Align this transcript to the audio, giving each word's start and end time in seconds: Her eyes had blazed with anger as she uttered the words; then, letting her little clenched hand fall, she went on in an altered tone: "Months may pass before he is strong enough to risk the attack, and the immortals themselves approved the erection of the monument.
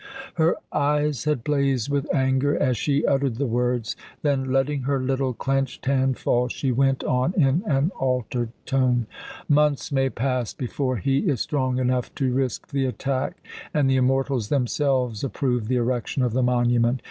Her 0.33 0.55
eyes 0.71 1.25
had 1.25 1.43
blazed 1.43 1.91
with 1.91 2.11
anger 2.11 2.57
as 2.57 2.75
she 2.75 3.05
uttered 3.05 3.35
the 3.35 3.45
words; 3.45 3.95
then, 4.23 4.51
letting 4.51 4.81
her 4.81 4.99
little 4.99 5.31
clenched 5.31 5.85
hand 5.85 6.17
fall, 6.17 6.47
she 6.47 6.71
went 6.71 7.03
on 7.03 7.35
in 7.35 7.61
an 7.67 7.91
altered 7.99 8.49
tone: 8.65 9.05
"Months 9.47 9.91
may 9.91 10.09
pass 10.09 10.55
before 10.55 10.97
he 10.97 11.19
is 11.29 11.39
strong 11.39 11.77
enough 11.77 12.15
to 12.15 12.33
risk 12.33 12.69
the 12.69 12.85
attack, 12.87 13.37
and 13.75 13.87
the 13.87 13.97
immortals 13.97 14.49
themselves 14.49 15.23
approved 15.23 15.67
the 15.67 15.75
erection 15.75 16.23
of 16.23 16.33
the 16.33 16.41
monument. 16.41 16.99